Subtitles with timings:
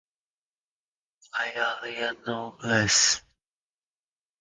[1.31, 3.21] Bay Area notables.